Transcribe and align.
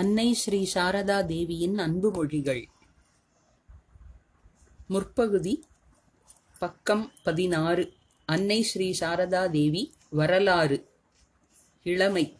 அன்னை 0.00 0.34
ஸ்ரீ 0.34 0.68
சாரதா 0.74 1.26
தேவியின் 1.26 1.78
அன்பு 1.78 2.10
மொழிகள். 2.10 2.68
முற்பகுதி 4.86 5.64
பக்கம் 6.58 7.12
பதினாறு. 7.22 7.92
அன்னை 8.24 8.62
ஸ்ரீ 8.62 8.94
சாரதா 9.00 9.50
தேவி 9.50 9.92
வரலாறு. 10.10 10.88
இளமை. 11.82 12.36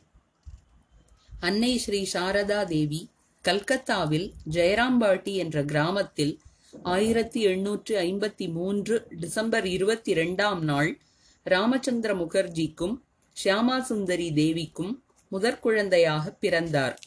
அன்னை 1.41 1.79
ஸ்ரீ 1.79 2.09
சாரதா 2.13 2.65
தேவி 2.65 3.11
கல்கத்தாவில் 3.43 4.33
ஜெயராம்பாட்டி 4.51 5.35
என்ற 5.35 5.65
கிராமத்தில் 5.65 6.41
ஆயிரத்தி 6.83 7.43
எண்ணூற்று 7.43 8.01
ஐம்பத்தி 8.01 8.53
மூன்று 8.53 9.07
டிசம்பர் 9.21 9.67
இருபத்தி 9.67 10.11
இரண்டாம் 10.11 10.65
நாள் 10.65 11.01
ராமச்சந்திர 11.45 12.15
முகர்ஜிக்கும் 12.15 12.97
ஷியாமா 13.45 13.81
சுந்தரி 13.81 14.31
தேவிக்கும் 14.31 14.95
முதற்குழந்தையாக 15.33 16.37
பிறந்தார். 16.41 16.99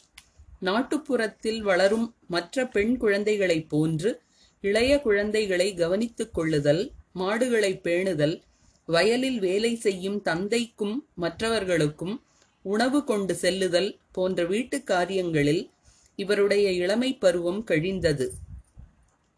நாட்டுப்புறத்தில் 0.62 1.58
வளரும் 1.58 2.14
மற்ற 2.26 2.66
பெண் 2.66 2.96
குழந்தைகளைப் 2.96 3.68
போன்று 3.68 4.20
இளைய 4.60 5.00
குழந்தைகளை 5.00 5.74
கவனித்துக் 5.74 6.34
கொள்ளுதல் 6.34 6.90
மாடுகளை 7.12 7.80
பேணுதல் 7.82 8.40
வயலில் 8.86 9.38
வேலை 9.38 9.76
செய்யும் 9.76 10.22
தந்தைக்கும் 10.22 11.06
மற்றவர்களுக்கும் 11.14 12.22
உணவு 12.62 13.04
கொண்டு 13.04 13.34
செல்லுதல் 13.34 13.98
போன்ற 14.12 14.44
வீட்டுக் 14.44 14.86
காரியங்களில் 14.86 15.70
இவருடைய 16.16 16.72
இளமை 16.72 17.16
பருவம் 17.16 17.64
கழிந்தது. 17.64 18.32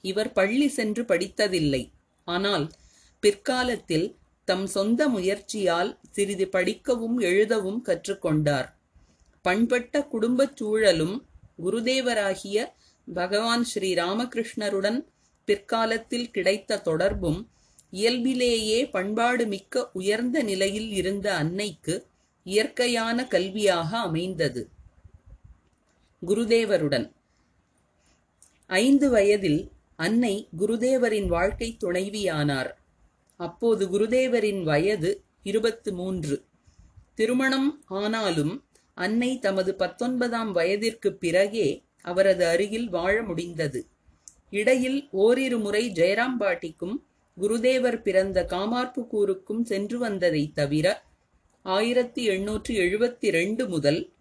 இவர் 0.00 0.32
பள்ளி 0.32 0.68
சென்று 0.68 1.02
படித்ததில்லை. 1.02 1.90
ஆனால் 2.24 2.70
பிற்காலத்தில் 3.20 4.16
தம் 4.44 4.66
சொந்த 4.66 5.08
முயற்சியால் 5.08 5.98
சிறிது 6.10 6.48
படிக்கவும் 6.48 7.18
எழுதவும் 7.18 7.84
கற்றுக்கொண்டார். 7.86 8.72
பண்பட்ட 9.44 10.04
குடும்பச் 10.04 10.56
சூழலும் 10.56 11.26
குருதேவராகிய 11.64 12.58
பகவான் 13.08 13.64
ஸ்ரீ 13.64 13.94
ராமகிருஷ்ணருடன் 13.94 14.98
பிற்காலத்தில் 15.44 16.30
கிடைத்த 16.30 16.78
தொடர்பும் 16.78 17.40
இயல்பிலேயே 17.90 18.86
பண்பாடு 18.86 19.46
மிக்க 19.46 19.90
உயர்ந்த 19.92 20.42
நிலையில் 20.42 20.90
இருந்த 20.92 21.34
அன்னைக்கு 21.34 22.06
இயற்கையான 22.46 23.26
கல்வியாக 23.30 23.90
அமைந்தது. 23.90 24.68
குருதேவருடன் 26.26 27.10
ஐந்து 28.66 29.10
வயதில் 29.10 29.60
அன்னை 29.96 30.48
குருதேவரின் 30.58 31.26
வாழ்க்கை 31.26 31.76
துணைவியானார். 31.80 32.70
அப்போது 33.40 33.86
குருதேவரின் 33.88 34.62
வயது 34.62 35.22
இருபத்து 35.42 35.92
மூன்று. 35.92 36.44
திருமணம் 37.14 37.70
ஆனாலும் 37.86 38.64
அன்னை 38.94 39.38
தமது 39.38 39.74
பத்தொன்பதாம் 39.74 40.52
வயதிற்கு 40.52 41.14
பிறகே 41.14 41.84
அவரது 42.02 42.46
அருகில் 42.46 42.88
வாழ 42.88 43.22
முடிந்தது. 43.22 43.86
இடையில் 44.50 45.08
ஓரிரு 45.10 45.58
முறை 45.58 45.90
ஜெயராம்பாட்டிக்கும் 45.90 46.96
குருதேவர் 47.40 48.02
பிறந்த 48.02 48.46
காமார்புக்கூருக்கும் 48.50 49.62
சென்று 49.62 49.98
வந்ததை 49.98 50.50
தவிர 50.54 51.02
ஆயிரத்தி 51.62 52.22
எண்ணூற்று 52.24 52.74
எழுபத்தி 52.74 53.28
ரெண்டு 53.30 53.68
முதல் 53.68 54.12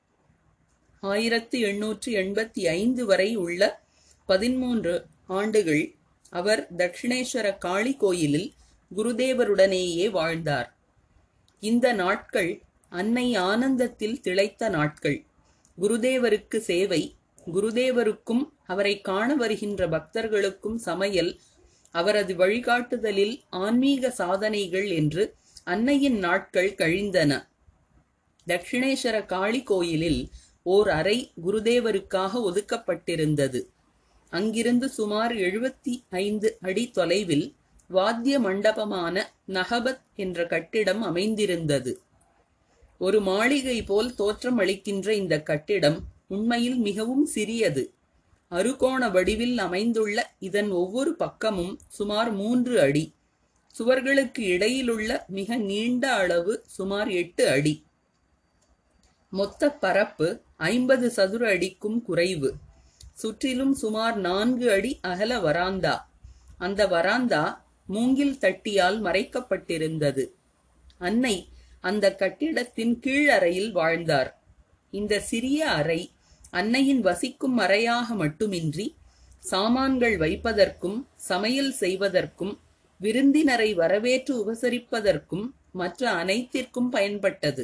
ஆயிரத்தி 1.00 1.60
எண்ணூற்று 1.60 2.14
எண்பத்தி 2.14 2.62
ஐந்து 2.68 3.06
வரை 3.06 3.36
உள்ள 3.36 3.82
பதிமூன்று 4.26 5.06
ஆண்டுகள் 5.28 5.96
அவர் 6.30 6.68
தட்சிணேஸ்வர 6.78 7.58
காளி 7.58 7.94
கோயிலில் 7.96 8.54
குருதேவருடனேயே 8.96 10.10
வாழ்ந்தார். 10.10 10.78
இந்த 11.60 11.94
நாட்கள் 11.94 12.62
அன்னை 12.92 13.36
ஆனந்தத்தில் 13.36 14.22
திளைத்த 14.22 14.70
நாட்கள். 14.70 15.24
குருதேவருக்கு 15.82 16.58
சேவை 16.58 17.16
குருதேவருக்கும் 17.54 18.44
அவரை 18.66 19.02
காண 19.02 19.36
வருகின்ற 19.36 19.88
பக்தர்களுக்கும் 19.88 20.76
சமையல் 20.76 21.40
அவரது 21.92 22.34
வழிகாட்டுதலில் 22.36 23.40
ஆன்மீக 23.50 24.12
சாதனைகள் 24.12 24.90
என்று 24.90 25.36
அன்னையின் 25.64 26.18
நாட்கள் 26.18 26.76
கழிந்தன. 26.76 27.50
தட்சிணேஸ்வர 28.48 29.26
காளி 29.26 29.64
கோயிலில் 29.64 30.30
ஓர் 30.64 30.90
அறை 30.90 31.32
குருதேவருக்காக 31.46 32.44
ஒதுக்கப்பட்டிருந்தது. 32.50 33.66
அங்கிருந்து 34.30 34.90
சுமார் 34.90 35.34
எழுபத்தி 35.34 36.04
ஐந்து 36.10 36.58
அடி 36.62 36.92
தொலைவில் 36.92 37.56
வாத்திய 37.88 38.40
மண்டபமான 38.40 39.32
நகபத் 39.48 40.02
என்ற 40.16 40.46
கட்டிடம் 40.46 41.02
அமைந்திருந்தது. 41.02 42.02
ஒரு 43.02 43.20
மாளிகை 43.22 43.84
போல் 43.84 44.16
தோற்றம் 44.16 44.58
அளிக்கின்ற 44.58 45.14
இந்த 45.16 45.36
கட்டிடம் 45.42 45.98
உண்மையில் 46.28 46.76
மிகவும் 46.76 47.26
சிறியது. 47.26 47.84
அறுகோண 48.50 49.10
வடிவில் 49.12 49.58
அமைந்துள்ள 49.58 50.18
இதன் 50.40 50.70
ஒவ்வொரு 50.70 51.16
பக்கமும் 51.16 51.80
சுமார் 51.88 52.32
மூன்று 52.32 52.80
அடி. 52.80 53.14
சுவர்களுக்கு 53.80 54.40
இடையிலுள்ள 54.40 55.26
மிக 55.28 55.56
நீண்ட 55.56 56.14
அளவு 56.14 56.64
சுமார் 56.68 57.10
எட்டு 57.12 57.50
அடி. 57.50 57.84
மொத்த 59.30 59.72
பரப்பு 59.72 60.42
ஐம்பது 60.58 61.10
சதுர 61.10 61.50
அடிக்கும் 61.50 62.02
குறைவு. 62.02 62.54
சுற்றிலும் 63.14 63.74
சுமார் 63.74 64.18
நான்கு 64.18 64.72
அடி 64.72 65.00
அகல 65.02 65.40
வராந்தா. 65.40 65.96
அந்த 66.58 66.88
வராந்தா 66.88 67.44
மூங்கில் 67.88 68.38
தட்டியால் 68.42 69.00
மறைக்கப்பட்டிருந்தது. 69.02 70.26
அன்னை 70.98 71.36
அந்த 71.82 72.16
கட்டிடத்தின் 72.16 73.00
கீழறையில் 73.04 73.72
வாழ்ந்தார். 73.72 74.42
இந்த 74.92 75.20
சிறிய 75.20 75.68
அறை 75.68 76.12
அன்னையின் 76.52 77.02
வசிக்கும் 77.02 77.58
அறையாக 77.58 78.14
மட்டுமின்றி 78.14 78.96
சாமான்கள் 79.40 80.18
வைப்பதற்கும் 80.18 81.08
சமையல் 81.16 81.72
செய்வதற்கும் 81.72 82.60
விருந்தினரை 83.00 83.74
வரவேற்று 83.74 84.34
உபசரிப்பதற்கும் 84.42 85.46
மற்ற 85.72 86.12
அனைத்திற்கும் 86.12 86.94
பயன்பட்டது. 86.94 87.64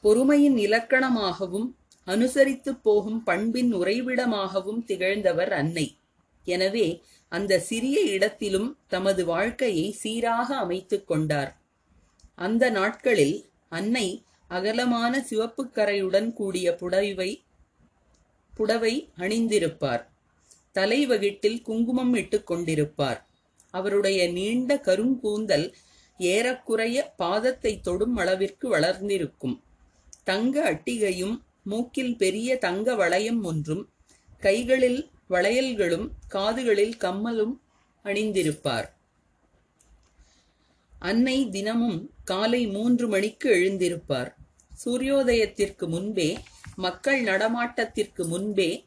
பொறுமையின் 0.00 0.56
இலக்கணமாகவும் 0.56 1.76
அனுசரித்து 2.04 2.74
போகும் 2.76 3.22
பண்பின் 3.22 3.74
உறைவிடமாகவும் 3.74 4.84
திகழ்ந்தவர் 4.84 5.52
அன்னை. 5.52 5.96
எனவே 6.44 7.02
அந்த 7.28 7.58
சிறிய 7.58 8.00
இடத்திலும் 8.00 8.78
தமது 8.88 9.24
வாழ்க்கையை 9.24 9.92
சீராக 9.92 10.56
அமைத்துக் 10.56 11.06
கொண்டார். 11.06 11.59
அந்த 12.40 12.70
நாட்களில் 12.70 13.48
அன்னை 13.68 14.24
அகலமான 14.48 15.22
சிவப்பு 15.22 15.64
கரையுடன் 15.64 16.32
கூடிய 16.32 16.74
புடவை 16.74 17.42
புடவை 18.54 19.10
அணிந்திருப்பார். 19.18 20.04
தலைவகிட்டில் 20.74 21.62
குங்குமம் 21.62 22.14
இட்டுக் 22.14 22.50
கொண்டிருப்பார். 22.50 23.20
அவருடைய 23.70 24.32
நீண்ட 24.32 24.74
கருங்கூந்தல் 24.74 25.72
ஏறக்குறைய 26.18 27.14
பாதத்தை 27.18 27.80
தொடும் 27.80 28.16
அளவிற்கு 28.16 28.68
வளர்ந்திருக்கும். 28.68 29.62
தங்க 30.24 30.72
அட்டிகையும் 30.72 31.36
மூக்கில் 31.62 32.16
பெரிய 32.16 32.58
தங்க 32.58 32.94
வளையம் 32.94 33.42
ஒன்றும் 33.42 33.84
கைகளில் 34.38 35.10
வளையல்களும் 35.30 36.08
காதுகளில் 36.28 36.96
கம்மலும் 36.98 37.54
அணிந்திருப்பார். 38.04 38.88
அன்னை 41.00 41.48
தினமும் 41.50 42.10
காலை 42.24 42.66
மூன்று 42.66 43.08
மணிக்கு 43.08 43.54
எழுந்திருப்பார். 43.54 44.34
சூரியோதயத்திற்கு 44.84 45.86
முன்பே 45.86 46.38
மக்கள் 46.76 47.22
நடமாட்டத்திற்கு 47.22 48.26
முன்பே 48.26 48.84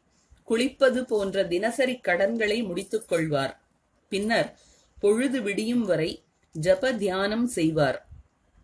குளிப்பது 0.48 1.00
போன்ற 1.02 1.44
தினசரி 1.44 1.96
கடன்களை 1.96 2.62
முடித்துக் 2.62 3.08
கொள்வார். 3.08 3.60
பின்னர் 4.08 4.58
பொழுது 5.00 5.42
விடியும் 5.42 5.84
வரை 5.84 6.22
ஜப 6.60 6.96
தியானம் 6.96 7.46
செய்வார். 7.46 8.08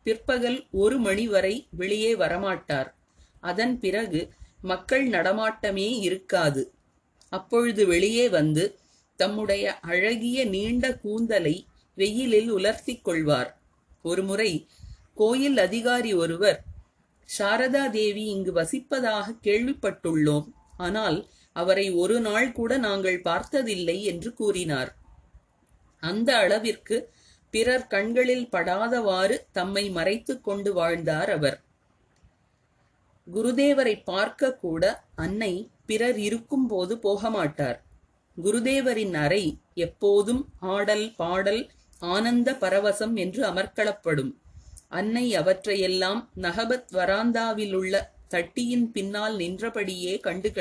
பிற்பகல் 0.03 0.67
ஒரு 0.71 0.99
மணி 0.99 1.29
வரை 1.29 1.67
வெளியே 1.71 2.15
வரமாட்டார். 2.15 2.91
அதன் 3.41 3.79
பிறகு 3.79 4.29
மக்கள் 4.63 5.09
நடமாட்டமே 5.09 5.99
இருக்காது. 5.99 6.73
அப்பொழுது 7.29 7.87
வெளியே 7.87 8.29
வந்து 8.29 8.79
தம்முடைய 9.17 9.79
அழகிய 9.79 10.45
நீண்ட 10.45 10.95
கூந்தலை 10.95 11.67
வெயிலில் 12.01 12.51
உலர்த்திக் 12.51 13.05
கொள்வார் 13.05 13.51
ஒருமுறை 14.03 14.51
கோயில் 15.15 15.59
அதிகாரி 15.59 16.13
ஒருவர் 16.15 16.59
சாரதா 17.29 17.83
தேவி 17.91 18.25
இங்கு 18.27 18.53
வசிப்பதாக 18.53 19.27
கேள்விப்பட்டுள்ளோம். 19.43 20.47
ஆனால் 20.79 21.19
அவரை 21.57 21.87
ஒரு 22.03 22.17
நாள் 22.21 22.49
கூட 22.53 22.73
நாங்கள் 22.79 23.19
பார்த்ததில்லை 23.23 23.97
என்று 24.05 24.31
கூறினார். 24.35 24.91
அந்த 26.03 26.31
அளவிற்கு 26.37 26.97
பிறர் 27.55 27.87
கண்களில் 27.87 28.47
படாதவாறு 28.53 29.37
தம்மை 29.53 29.85
மறைத்துக் 29.91 30.45
கொண்டு 30.45 30.71
வாழ்ந்தார் 30.73 31.31
அவர். 31.31 31.59
குருதேவரை 33.27 33.95
பார்க்க 34.05 34.53
கூட 34.65 34.85
அன்னை 35.17 35.53
பிறர் 35.87 36.19
இருக்கும் 36.19 36.67
போது 36.67 36.95
போக 36.99 37.31
மாட்டார் 37.31 37.79
குருதேவரின் 38.37 39.15
அறை 39.25 39.45
எப்போதும் 39.79 40.43
ஆடல் 40.75 41.07
பாடல் 41.17 41.63
ஆனந்த 42.01 42.53
பரவசம் 42.53 43.15
என்று 43.15 43.47
அமர்க்களப்படும். 43.47 44.35
அன்னை 44.89 45.35
அவற்றையெல்லாம் 45.35 46.31
நகபத் 46.37 46.85
வராந்தாவிலுள்ள 46.93 48.01
தட்டியின் 48.29 48.93
பின்னால் 48.93 49.37
நின்றபடியே 49.37 50.21
கண்டு 50.21 50.53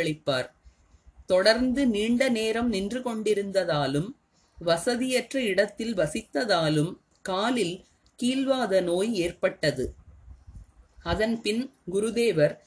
தொடர்ந்து 1.25 1.87
நீண்ட 1.87 2.29
நேரம் 2.29 2.69
நின்று 2.69 2.99
கொண்டிருந்ததாலும் 2.99 4.15
வசதியற்ற 4.65 5.41
இடத்தில் 5.41 5.93
வசித்ததாலும் 5.93 6.97
காலில் 7.21 7.85
கீழ்வாத 8.23 8.81
நோய் 8.81 9.15
ஏற்பட்டது. 9.15 9.93
அதன் 11.03 11.41
பின் 11.41 11.73
குருதேவர் 11.91 12.57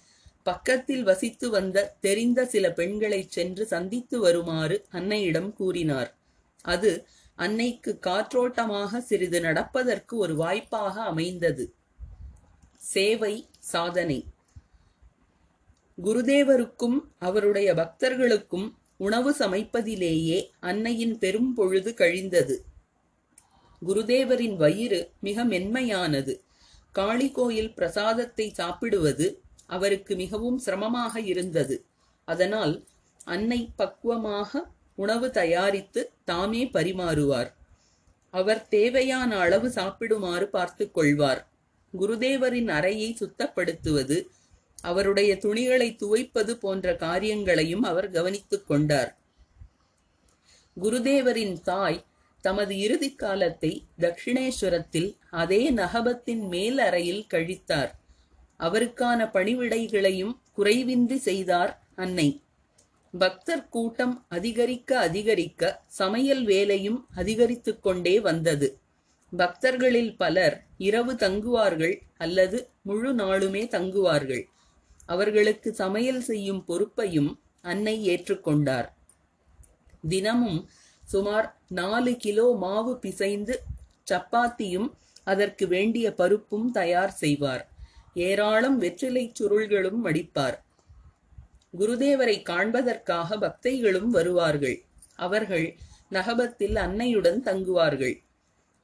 பக்கத்தில் 0.42 1.02
வசித்து 1.02 1.50
வந்த 1.50 1.96
தெரிந்த 2.00 2.46
சில 2.46 2.70
பெண்களைச் 2.70 3.30
சென்று 3.30 3.66
சந்தித்து 3.66 4.20
வருமாறு 4.20 4.86
அன்னையிடம் 4.92 5.52
கூறினார். 5.52 6.16
அது 6.60 7.06
அன்னைக்கு 7.44 7.92
காற்றோட்டமாக 8.06 9.00
சிறிது 9.08 9.38
நடப்பதற்கு 9.40 10.14
ஒரு 10.16 10.34
வாய்ப்பாக 10.34 10.94
அமைந்தது. 11.02 11.64
சேவை 12.92 13.34
சாதனை. 13.72 14.20
குருதேவருக்கும் 15.98 16.98
அவருடைய 17.18 17.68
பக்தர்களுக்கும் 17.74 18.68
உணவு 18.96 19.30
சமைப்பதிலேயே 19.38 20.38
அன்னையின் 20.60 21.16
பெரும் 21.18 21.52
பொழுது 21.54 21.90
கழிந்தது. 21.94 22.56
குருதேவரின் 23.82 24.56
வயிறு 24.56 25.00
மிக 25.20 25.44
மென்மையானது. 25.44 26.34
காளி 26.94 27.28
கோயில் 27.30 27.72
பிரசாதத்தை 27.74 28.46
சாப்பிடுவது 28.60 29.26
அவருக்கு 29.66 30.12
மிகவும் 30.16 30.58
சிரமமாக 30.58 31.14
இருந்தது. 31.32 31.76
அதனால் 32.28 32.74
அன்னை 33.34 33.60
பக்குவமாக 33.76 34.62
உணவு 34.94 35.30
தயாரித்து 35.30 36.10
தாமே 36.24 36.64
பரிமாறுவார். 36.64 37.52
அவர் 38.30 38.68
தேவையான 38.68 39.38
அளவு 39.38 39.68
சாப்பிடுமாறு 39.68 40.44
பார்த்து 40.44 40.90
கொள்வார். 40.90 41.48
குருதேவரின் 42.00 42.68
அறையை 42.68 43.16
சுத்தப்படுத்துவது 43.20 44.26
அவருடைய 44.80 45.38
துணிகளை 45.38 45.96
துவைப்பது 45.96 46.50
போன்ற 46.50 46.96
காரியங்களையும் 46.96 47.82
அவர் 47.82 48.10
கவனித்துக் 48.10 48.66
கொண்டார். 48.66 49.16
குருதேவரின் 50.82 51.62
தாய் 51.62 52.04
தமது 52.40 52.78
இறுதி 52.78 53.14
காலத்தை 53.14 53.84
தட்சிணேஸ்வரத்தில் 54.00 55.16
அதே 55.30 55.70
நகபத்தின் 55.70 56.48
மேல் 56.48 56.78
அறையில் 56.78 57.26
கழித்தார். 57.34 57.90
அவருக்கான 58.58 59.28
பணிவிடைகளையும் 59.34 60.36
குறைவின்றி 60.58 61.16
செய்தார் 61.16 61.82
அன்னை. 61.96 62.40
பக்தர் 63.14 63.68
கூட்டம் 63.68 64.14
அதிகரிக்க 64.28 64.90
அதிகரிக்க 64.98 65.62
சமையல் 65.86 66.44
வேலையும் 66.44 67.00
அதிகரித்து 67.14 67.72
கொண்டே 67.80 68.14
வந்தது. 68.20 68.68
பக்தர்களில் 69.32 70.16
பலர் 70.16 70.56
இரவு 70.78 71.12
தங்குவார்கள் 71.14 71.94
அல்லது 72.16 72.58
முழு 72.82 73.10
நாளுமே 73.14 73.62
தங்குவார்கள். 73.68 74.44
அவர்களுக்கு 75.06 75.68
சமையல் 75.74 76.20
செய்யும் 76.20 76.64
பொறுப்பையும் 76.64 77.30
அன்னை 77.62 77.96
ஏற்றுக்கொண்டார் 78.08 78.88
தினமும் 80.08 80.60
சுமார் 81.04 81.48
நாலு 81.68 82.12
கிலோ 82.16 82.46
மாவு 82.64 82.92
பிசைந்து 82.98 83.54
சப்பாத்தியும் 84.10 84.88
அதற்கு 85.24 85.64
வேண்டிய 85.68 86.06
பருப்பும் 86.14 86.68
தயார் 86.70 87.14
செய்வார். 87.22 87.64
ஏராளம் 88.14 88.78
வெற்றிலை 88.78 89.24
சுருள்களும் 89.38 90.00
மடிப்பார் 90.04 90.56
குருதேவரை 91.78 92.42
காண்பதற்காக 92.42 93.36
பக்தைகளும் 93.36 94.08
வருவார்கள். 94.08 94.82
அவர்கள் 95.14 95.76
நகபத்தில் 96.08 96.76
அன்னையுடன் 96.76 97.40
தங்குவார்கள். 97.42 98.16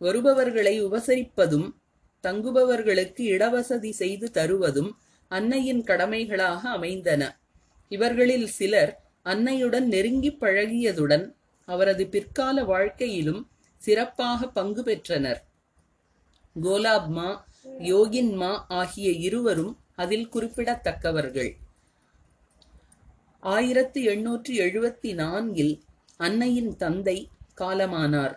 வருபவர்களை 0.00 0.84
உபசரிப்பதும் 0.84 1.68
தங்குபவர்களுக்கு 2.22 3.24
இடவசதி 3.34 3.90
செய்து 3.90 4.30
தருவதும் 4.30 4.90
அன்னையின் 5.28 5.82
கடமைகளாக 5.84 6.68
அமைந்தன. 6.68 7.40
இவர்களில் 7.88 8.46
சிலர் 8.46 8.92
அன்னையுடன் 9.24 9.86
நெருங்கி 9.86 10.30
பழகியதுடன் 10.40 11.34
அவரது 11.64 12.06
பிற்கால 12.06 12.64
வாழ்க்கையிலும் 12.64 13.50
சிறப்பாக 13.78 14.48
பங்கு 14.48 14.82
பெற்றனர். 14.82 15.44
கோலாப்மா 16.62 17.28
யோகின்மா 17.64 18.52
ஆகிய 18.68 19.10
இருவரும் 19.10 19.78
அதில் 19.96 20.28
குறிப்பிடத்தக்கவர்கள். 20.28 21.50
ஆயிரத்தி 23.42 24.06
எண்ணூற்றி 24.06 24.52
எழுபத்தி 24.58 25.14
நான்கில் 25.14 25.82
அன்னையின் 26.16 26.76
தந்தை 26.76 27.28
காலமானார். 27.56 28.34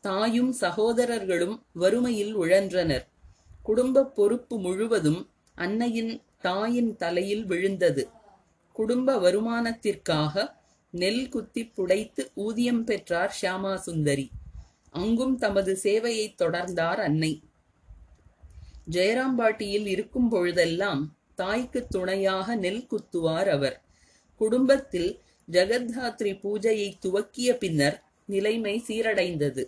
தாயும் 0.00 0.52
சகோதரர்களும் 0.52 1.62
வறுமையில் 1.72 2.36
உழன்றனர். 2.36 3.04
குடும்ப 3.62 4.04
பொறுப்பு 4.04 4.58
முழுவதும் 4.58 5.28
அன்னையின் 5.54 6.22
தாயின் 6.40 6.96
தலையில் 6.96 7.44
விழுந்தது. 7.44 8.08
குடும்ப 8.72 9.16
வருமானத்திற்காக 9.18 10.54
நெல் 10.90 11.28
குத்தி 11.28 11.72
புடைத்து 11.76 12.30
ஊதியம் 12.34 12.84
பெற்றார் 12.84 13.36
ஷியாமா 13.42 13.74
சுந்தரி 13.74 14.30
அங்கும் 14.90 15.38
தமது 15.38 15.78
சேவையை 15.82 16.26
தொடர்ந்தார் 16.42 17.00
அன்னை. 17.00 17.42
ஜெயராம்பாட்டியில் 18.90 19.86
இருக்கும் 19.86 20.28
பொழுதெல்லாம் 20.28 21.16
தாய்க்கு 21.34 21.86
துணையாக 21.86 22.56
நெல் 22.56 22.86
குத்துவார் 22.86 23.48
அவர். 23.48 23.80
குடும்பத்தில் 24.42 25.10
ஜெகத்தாத்ரி 25.48 26.32
பூஜையை 26.42 26.88
துவக்கிய 27.04 27.50
பின்னர் 27.62 27.96
நிலைமை 28.28 28.74
சீரடைந்தது. 28.88 29.62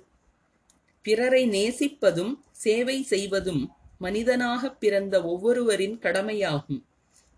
பிறரை 1.05 1.43
நேசிப்பதும் 1.49 2.35
சேவை 2.65 2.99
செய்வதும் 3.13 3.63
மனிதனாக 4.01 4.71
பிறந்த 4.83 5.15
ஒவ்வொருவரின் 5.33 5.97
கடமையாகும். 5.99 6.81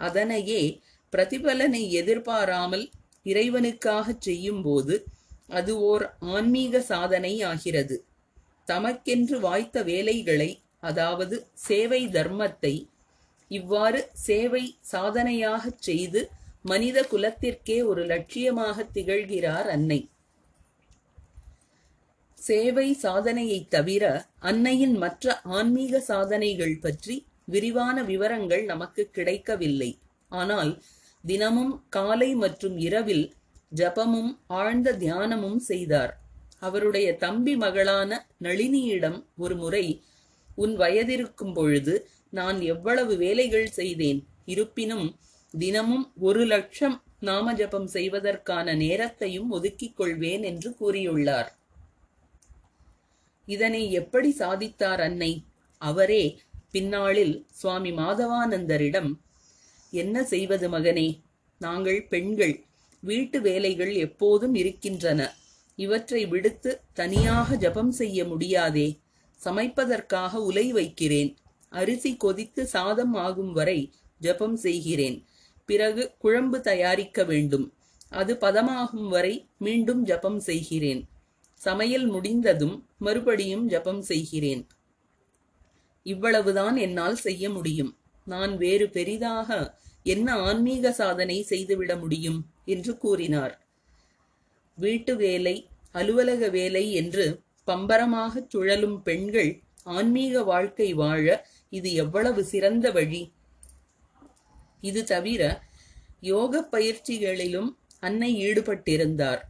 அதனையே 0.00 0.62
பிரதிபலனை 1.12 1.82
எதிர்பாராமல் 2.00 2.86
இறைவனுக்காக 3.26 4.14
செய்யும்போது 4.18 4.94
அது 5.58 5.72
ஓர் 5.90 6.04
ஆன்மீக 6.34 6.80
சாதனை 6.92 7.32
ஆகிறது. 7.50 7.96
தமக்கென்று 8.68 9.36
வாய்த்த 9.40 9.82
வேலைகளை 9.90 10.50
அதாவது 10.88 11.36
சேவை 11.66 12.00
தர்மத்தை 12.16 12.74
இவ்வாறு 13.50 14.00
சேவை 14.26 14.64
சாதனையாகச் 14.92 15.82
செய்து 15.88 16.20
மனித 16.70 16.98
குலத்திற்கே 17.10 17.76
ஒரு 17.90 18.02
லட்சியமாக 18.12 18.84
திகழ்கிறார் 18.94 19.68
அன்னை. 19.74 19.98
சேவை 22.38 22.88
சாதனையை 23.04 23.60
தவிர 23.74 24.04
அன்னையின் 24.48 24.96
மற்ற 25.04 25.34
ஆன்மீக 25.56 26.00
சாதனைகள் 26.10 26.76
பற்றி 26.84 27.16
விரிவான 27.54 27.96
விவரங்கள் 28.10 28.64
நமக்கு 28.64 29.02
கிடைக்கவில்லை. 29.16 29.90
ஆனால் 30.30 30.72
தினமும் 31.24 31.74
காலை 31.96 32.30
மற்றும் 32.34 32.76
இரவில் 32.86 33.24
ஜபமும் 33.80 34.32
ஆழ்ந்த 34.60 34.94
தியானமும் 35.02 35.60
செய்தார். 35.70 36.12
அவருடைய 36.66 37.08
தம்பி 37.24 37.54
மகளான 37.64 38.10
நளினியிடம் 38.44 39.18
ஒரு 39.44 39.56
முறை 39.62 39.86
உன் 40.62 40.74
வயதிருக்கும் 40.76 41.54
பொழுது 41.58 41.94
நான் 42.38 42.58
எவ்வளவு 42.72 43.12
வேலைகள் 43.24 43.70
செய்தேன். 43.78 44.20
இருப்பினும் 44.52 45.06
தினமும் 45.58 46.12
ஒரு 46.18 46.44
லட்சம் 46.44 47.02
நாம 47.20 47.54
ஜபம் 47.54 47.86
செய்வதற்கான 47.86 48.74
நேரத்தையும் 48.74 49.52
ஒதுக்கிக் 49.52 49.94
கொள்வேன் 49.94 50.42
என்று 50.42 50.76
கூறியுள்ளார். 50.80 51.48
இதனை 53.46 53.92
எப்படி 53.92 54.34
சாதித்தார் 54.38 55.00
அன்னை? 55.00 55.44
அவரே 55.78 56.40
பின்னாளில் 56.70 57.46
சுவாமி 57.50 57.90
மாதவானந்தரிடம் 57.90 59.14
என்ன 59.90 60.24
செய்வது 60.24 60.70
மகனே? 60.70 61.20
நாங்கள் 61.58 62.06
பெண்கள் 62.06 62.64
வீட்டு 63.00 63.40
வேலைகள் 63.40 63.94
எப்போதும் 63.94 64.54
இருக்கின்றன. 64.54 65.34
இவற்றை 65.76 66.26
விடுத்து 66.26 66.80
தனியாக 66.92 67.56
ஜபம் 67.56 67.92
செய்ய 67.92 68.24
முடியாதே. 68.24 69.00
சமைப்பதற்காக 69.44 70.32
உலை 70.32 70.72
வைக்கிறேன். 70.72 71.36
அரிசி 71.68 72.16
கொதித்து 72.16 72.66
சாதம் 72.66 73.14
ஆகும் 73.14 73.52
வரை 73.52 73.92
ஜபம் 74.18 74.56
செய்கிறேன். 74.56 75.24
பிறகு 75.66 76.14
குழம்பு 76.18 76.60
தயாரிக்க 76.60 77.24
வேண்டும். 77.24 77.72
அது 78.08 78.34
பதமாகும் 78.34 79.08
வரை 79.08 79.48
மீண்டும் 79.58 80.02
ஜபம் 80.02 80.40
செய்கிறேன். 80.40 81.08
சமையல் 81.54 82.06
முடிந்ததும் 82.06 82.88
மறுபடியும் 82.98 83.66
ஜபம் 83.66 84.02
செய்கிறேன். 84.02 84.66
இவ்வளவுதான் 86.02 86.76
என்னால் 86.76 87.16
செய்ய 87.16 87.50
முடியும். 87.50 87.96
நான் 88.24 88.56
வேறு 88.56 88.90
பெரிதாக 88.90 89.78
என்ன 90.02 90.34
ஆன்மீக 90.34 90.92
சாதனை 90.92 91.42
செய்துவிட 91.42 91.96
முடியும்? 91.96 92.46
என்று 92.64 92.98
கூறினார். 92.98 93.66
வீட்டு 94.74 95.16
வேலை 95.16 95.68
அலுவலக 95.92 96.48
வேலை 96.48 96.92
என்று 96.92 97.40
பம்பரமாகச் 97.66 98.48
சுழலும் 98.48 99.02
பெண்கள் 99.02 99.60
ஆன்மீக 99.82 100.42
வாழ்க்கை 100.42 100.94
வாழ 100.94 101.46
இது 101.68 101.92
எவ்வளவு 101.92 102.44
சிறந்த 102.44 102.90
வழி? 102.90 103.32
இது 104.88 105.00
தவிர 105.12 105.42
யோக 106.30 106.62
பயிற்சிகளிலும் 106.72 107.70
அன்னை 108.06 108.30
ஈடுபட்டிருந்தார். 108.46 109.42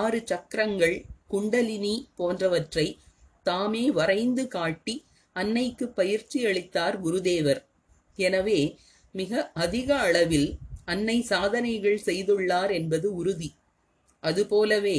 ஆறு 0.00 0.18
சக்கரங்கள் 0.30 0.96
குண்டலினி 1.32 1.94
போன்றவற்றை 2.18 2.86
தாமே 3.48 3.84
வரைந்து 3.98 4.44
காட்டி 4.54 4.94
அன்னைக்கு 5.36 5.84
பயிற்சி 5.98 6.38
அளித்தார் 6.50 6.96
குருதேவர். 7.04 7.60
எனவே 8.18 8.60
மிக 9.14 9.50
அதிக 9.64 9.88
அளவில் 10.06 10.48
அன்னை 10.92 11.18
சாதனைகள் 11.32 12.00
செய்துள்ளார் 12.06 12.72
என்பது 12.78 13.08
உறுதி. 13.20 13.50
அதுபோலவே 14.22 14.98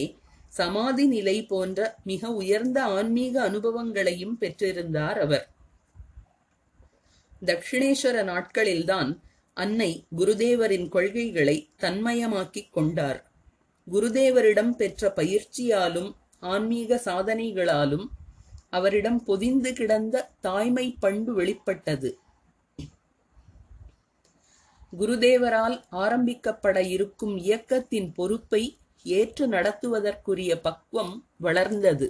சமாதி 0.54 1.06
நிலை 1.14 1.38
போன்ற 1.52 1.80
மிக 2.10 2.30
உயர்ந்த 2.42 2.80
ஆன்மீக 2.98 3.36
அனுபவங்களையும் 3.50 4.38
பெற்றிருந்தார் 4.42 5.20
அவர். 5.26 5.46
தட்சிணேஸ்வர 7.42 8.18
நாட்களில்தான் 8.32 9.10
அன்னை 9.58 9.92
குருதேவரின் 10.18 10.88
கொள்கைகளை 10.90 11.58
தன்மயமாக்கிக் 11.82 12.72
கொண்டார். 12.72 13.20
குருதேவரிடம் 13.92 14.72
பெற்ற 14.72 15.12
பயிற்சியாலும் 15.16 16.10
ஆன்மீக 16.40 17.02
சாதனைகளாலும் 17.06 18.06
அவரிடம் 18.70 19.24
பொதிந்து 19.24 19.74
கிடந்த 19.74 20.30
தாய்மை 20.40 20.96
பண்பு 21.00 21.34
வெளிப்பட்டது. 21.34 22.10
குருதேவரால் 25.00 25.78
ஆரம்பிக்கப்பட 25.92 26.78
இருக்கும் 26.88 27.38
இயக்கத்தின் 27.38 28.14
பொறுப்பை 28.14 28.78
ஏற்று 29.04 29.48
நடத்துவதற்குரிய 29.48 30.52
பக்குவம் 30.62 31.16
வளர்ந்தது. 31.38 32.08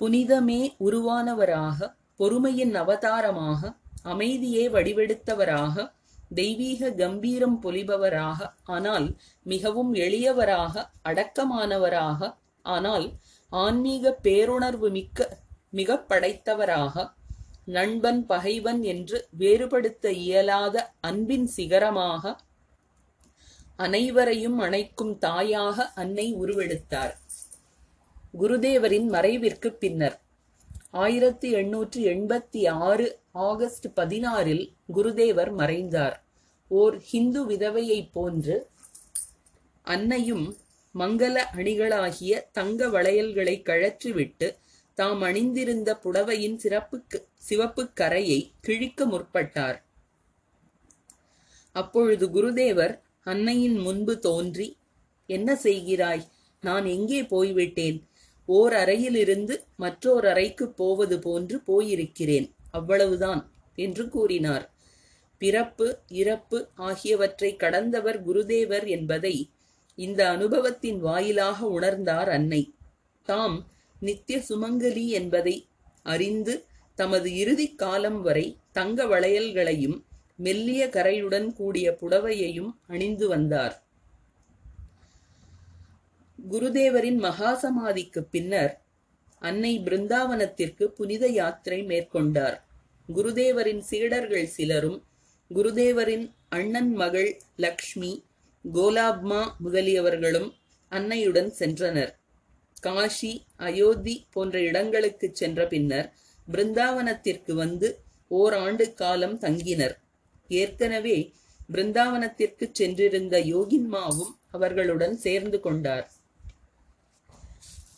புனிதமே 0.00 0.60
உருவானவராக 0.80 1.94
பொறுமையின் 2.16 2.74
அவதாரமாக 2.74 3.76
அமைதியே 4.02 4.68
வடிவெடுத்தவராக 4.68 5.92
தெய்வீக 6.34 6.90
கம்பீரம் 6.90 7.62
பொலிபவராக 7.62 8.50
ஆனால் 8.62 9.16
மிகவும் 9.42 9.94
எளியவராக 9.94 10.90
அடக்கமானவராக 11.04 12.36
ஆனால் 12.62 13.18
ஆன்மீக 13.48 14.18
பேருணர்வு 14.22 14.90
மிக்க 14.90 15.38
மிக 15.70 15.96
படைத்தவராக 15.96 17.12
நண்பன் 17.64 18.26
பகைவன் 18.26 18.82
என்று 18.82 19.28
வேறுபடுத்த 19.38 20.10
இயலாத 20.10 20.92
அன்பின் 21.00 21.46
சிகரமாக 21.46 22.36
அனைவரையும் 23.76 24.60
அணைக்கும் 24.60 25.18
தாயாக 25.18 25.92
அன்னை 25.94 26.34
உருவெடுத்தார். 26.34 27.16
குருதேவரின் 28.38 29.08
மறைவிற்கு 29.10 29.68
பின்னர் 29.68 30.20
ஆயிரத்தி 30.90 31.54
எண்ணூற்றி 31.54 32.00
எண்பத்தி 32.06 32.68
ஆறு 32.68 33.19
ஆகஸ்ட் 33.32 33.86
பதினாறில் 33.96 34.72
குருதேவர் 34.94 35.52
மறைந்தார். 35.52 36.24
ஓர் 36.68 36.98
ஹிந்து 36.98 37.46
விதவையைப் 37.48 38.10
போன்று 38.12 38.70
அன்னையும் 39.82 40.56
மங்கள 40.98 41.36
அணிகளாகிய 41.52 42.50
தங்க 42.52 42.88
வளையல்களை 42.88 43.62
கழற்றிவிட்டு 43.64 44.56
தாம் 44.94 45.22
அணிந்திருந்த 45.22 45.98
புடவையின் 46.04 46.56
சிறப்பு 46.56 47.02
சிவப்பு 47.36 47.92
கரையை 47.92 48.52
கிழிக்க 48.60 49.06
முற்பட்டார். 49.06 49.78
அப்பொழுது 51.72 52.26
குருதேவர் 52.26 53.00
அன்னையின் 53.22 53.78
முன்பு 53.78 54.18
தோன்றி 54.18 54.76
என்ன 55.26 55.54
செய்கிறாய்? 55.54 56.24
நான் 56.60 56.84
எங்கே 56.84 57.24
போய்விட்டேன்? 57.24 58.08
ஓர் 58.46 58.72
அறையிலிருந்து 58.72 59.64
மற்றோர் 59.76 60.26
அறைக்கு 60.26 60.68
போவது 60.68 61.18
போன்று 61.18 61.62
போயிருக்கிறேன். 61.66 62.48
அவ்வளவுதான் 62.70 63.50
என்று 63.74 64.08
கூறினார். 64.08 64.70
பிறப்பு 65.38 65.98
இறப்பு 66.08 66.68
ஆகியவற்றை 66.74 67.56
கடந்தவர் 67.56 68.28
குருதேவர் 68.28 68.86
என்பதை 68.86 69.50
இந்த 69.94 70.30
அனுபவத்தின் 70.30 71.00
வாயிலாக 71.00 71.66
உணர்ந்தார் 71.66 72.28
அன்னை. 72.28 72.74
தாம் 73.22 73.66
நித்திய 74.00 74.42
சுமங்கலி 74.48 75.06
என்பதை 75.06 75.68
அறிந்து 76.02 76.66
தமது 76.94 77.34
இறுதி 77.34 77.74
காலம் 77.74 78.22
வரை 78.22 78.56
தங்க 78.72 79.04
வளையல்களையும் 79.04 80.04
மெல்லிய 80.36 80.88
கரையுடன் 80.88 81.52
கூடிய 81.52 81.96
புடவையையும் 82.00 82.70
அணிந்து 82.86 83.28
வந்தார். 83.28 83.84
குருதேவரின் 86.50 87.18
மகாசமாதிக்கு 87.18 88.20
பின்னர் 88.30 88.79
அன்னை 89.40 89.72
பிருந்தாவனத்திற்கு 89.78 90.84
புனித 90.98 91.24
யாத்திரை 91.28 91.80
மேற்கொண்டார். 91.82 92.56
குருதேவரின் 93.08 93.82
சீடர்கள் 93.90 94.48
சிலரும் 94.56 94.98
குருதேவரின் 95.50 96.26
அண்ணன் 96.48 96.92
மகள் 96.94 97.30
லக்ஷ்மி 97.56 98.12
கோலாப்மா 98.64 99.42
முதலியவர்களும் 99.64 100.48
அன்னையுடன் 100.92 101.50
சென்றனர். 101.58 102.12
காஷி 102.80 103.32
அயோத்தி 103.56 104.14
போன்ற 104.30 104.60
இடங்களுக்கு 104.60 105.30
சென்ற 105.32 105.66
பின்னர் 105.66 106.08
பிருந்தாவனத்திற்கு 106.52 107.52
வந்து 107.52 107.88
ஓராண்டு 108.28 108.84
காலம் 108.94 109.36
தங்கினர். 109.40 109.96
ஏற்கனவே 110.48 111.18
பிருந்தாவனத்திற்கு 111.72 112.66
சென்றிருந்த 112.72 113.38
யோகின்மாவும் 113.52 114.32
அவர்களுடன் 114.50 115.16
சேர்ந்து 115.16 115.60
கொண்டார். 115.60 116.06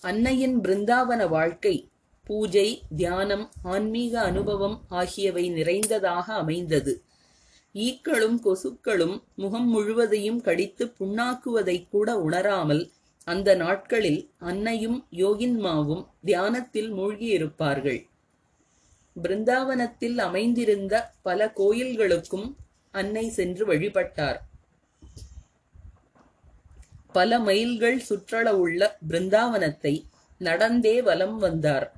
அன்னையின் 0.04 0.60
பிருந்தாவன 0.60 1.28
வாழ்க்கை 1.28 1.88
பூஜை 2.24 2.82
தியானம் 2.96 3.44
ஆன்மீக 3.62 4.20
அனுபவம் 4.20 4.74
ஆகியவை 4.88 5.50
நிறைந்ததாக 5.50 6.34
அமைந்தது. 6.34 7.02
ஈக்களும் 7.74 8.38
கொசுக்களும் 8.44 9.14
முகம் 9.34 9.68
முழுவதையும் 9.68 10.40
கடித்து 10.40 10.86
புண்ணாக்குவதை 10.98 11.88
கூட 11.90 12.18
உணராமல் 12.18 12.90
அந்த 13.24 13.54
நாட்களில் 13.54 14.30
அன்னையும் 14.40 15.06
யோகின்மாவும் 15.12 16.04
தியானத்தில் 16.24 16.92
மூழ்கியிருப்பார்கள். 16.92 18.00
பிருந்தாவனத்தில் 19.22 20.18
அமைந்திருந்த 20.18 21.12
பல 21.22 21.52
கோயில்களுக்கும் 21.56 22.48
அன்னை 22.90 23.28
சென்று 23.30 23.66
வழிபட்டார். 23.66 24.40
பல 27.12 27.38
மைல்கள் 27.38 28.02
சுற்றளவுள்ள 28.08 28.88
பிருந்தாவனத்தை 29.08 30.04
நடந்தே 30.38 31.02
வலம் 31.02 31.38
வந்தார். 31.38 31.92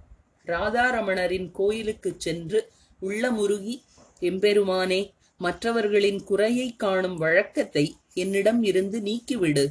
ராதாரமணரின் 0.47 1.50
கோயிலுக்குச் 1.52 2.21
சென்று 2.21 2.71
உள்ளமுருகி 3.02 3.75
எம்பெருமானே 4.21 5.12
மற்றவர்களின் 5.38 6.25
குறையை 6.25 6.76
காணும் 6.76 7.16
வழக்கத்தை 7.16 7.97
என்னிடம் 8.14 8.62
இருந்து 8.62 9.00
நீக்கிவிடு. 9.00 9.64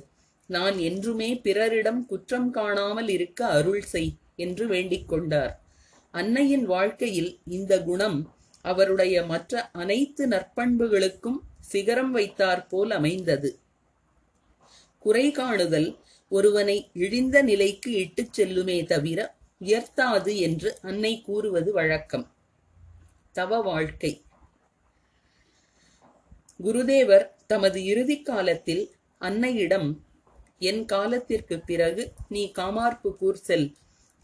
நான் 0.47 0.77
என்றுமே 0.77 1.35
பிறரிடம் 1.35 2.05
குற்றம் 2.05 2.49
காணாமல் 2.51 3.09
இருக்க 3.09 3.45
அருள் 3.45 3.81
செய் 3.81 4.13
என்று 4.35 4.67
வேண்டிக் 4.67 5.09
கொண்டார். 5.09 5.53
அன்னையின் 6.11 6.65
வாழ்க்கையில் 6.65 7.39
இந்த 7.47 7.81
குணம் 7.81 8.33
அவருடைய 8.61 9.23
மற்ற 9.23 9.69
அனைத்து 9.71 10.27
நற்பண்புகளுக்கும் 10.27 11.39
சிகரம் 11.59 12.11
வைத்தார் 12.11 12.67
போல் 12.67 12.91
அமைந்தது. 12.91 13.59
குறை 15.03 15.31
காணுதல் 15.31 15.89
ஒருவனை 16.29 16.89
இழிந்த 16.93 17.41
நிலைக்கு 17.41 17.91
இட்டுச் 17.91 18.41
செல்லுமே 18.41 18.85
தவிர 18.85 19.19
உயர்த்தாது 19.61 20.35
என்று 20.35 20.69
அன்னை 20.81 21.21
கூறுவது 21.21 21.73
வழக்கம். 21.73 22.25
தவ 23.31 23.59
வாழ்க்கை. 23.61 24.11
குருதேவர் 26.63 27.27
தமது 27.47 27.83
இறுதி 27.83 28.21
காலத்தில் 28.21 28.83
அன்னையிடம் 29.21 29.89
என் 30.59 30.85
காலத்திற்கு 30.85 31.59
பிறகு 31.59 32.13
நீ 32.29 32.51
காமார்புக்கூர் 32.57 33.41
செல். 33.47 33.75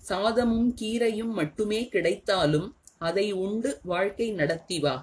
சாதமும் 0.09 0.71
கீரையும் 0.81 1.33
மட்டுமே 1.33 1.87
கிடைத்தாலும் 1.87 2.75
அதை 2.97 3.31
உண்டு 3.31 3.79
வாழ்க்கை 3.83 4.31
நடத்தி 4.31 4.79
வா. 4.79 4.95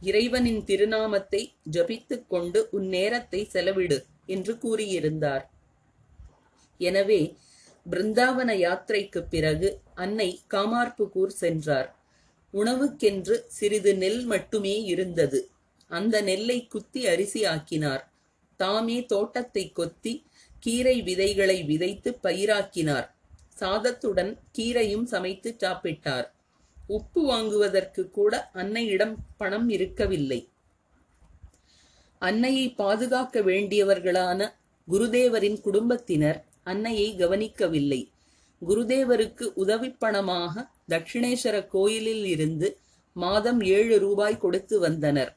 இறைவனின் 0.00 0.64
திருநாமத்தை 0.64 1.42
ஜபித்துக் 1.72 2.26
கொண்டு 2.28 2.68
உன் 2.70 2.86
நேரத்தை 2.86 3.48
செலவிடு. 3.52 3.98
என்று 4.36 4.52
கூறியிருந்தார். 4.64 5.44
எனவே 6.80 7.20
பிருந்தாவன 7.86 8.50
யாத்திரைக்கு 8.64 9.20
பிறகு 9.30 9.68
அன்னை 10.04 10.28
காமார்புகூர் 10.50 11.38
சென்றார். 11.42 11.88
உணவுக்கென்று 12.54 13.36
சிறிது 13.58 13.92
நெல் 14.02 14.22
மட்டுமே 14.32 14.76
இருந்தது. 14.92 15.40
அந்த 15.90 16.16
நெல்லை 16.28 16.58
குத்தி 16.72 17.00
அரிசி 17.12 17.40
ஆக்கினார் 17.54 18.02
தாமே 18.60 18.96
தோட்டத்தை 19.12 19.64
கொத்தி 19.78 20.12
கீரை 20.64 20.96
விதைகளை 21.02 21.58
விதைத்து 21.70 22.10
பயிராக்கினார். 22.24 23.06
சாதத்துடன் 23.60 24.32
கீரையும் 24.56 25.06
சமைத்து 25.12 25.50
சாப்பிட்டார். 25.62 26.26
உப்பு 26.96 27.20
வாங்குவதற்கு 27.30 28.02
கூட 28.18 28.32
அன்னையிடம் 28.60 29.14
பணம் 29.40 29.68
இருக்கவில்லை. 29.76 30.40
அன்னையை 32.22 32.66
பாதுகாக்க 32.80 33.40
வேண்டியவர்களான 33.40 34.40
குருதேவரின் 34.88 35.58
குடும்பத்தினர் 35.60 36.38
அன்னையை 36.62 37.08
கவனிக்கவில்லை. 37.16 38.00
குருதேவருக்கு 38.62 39.44
உதவிப்பணமாக 39.62 40.64
தட்சிணேஸ்வர 40.88 41.56
கோயிலில் 41.68 42.26
இருந்து 42.26 42.68
மாதம் 43.16 43.60
ஏழு 43.76 43.96
ரூபாய் 43.98 44.42
கொடுத்து 44.44 44.76
வந்தனர். 44.78 45.32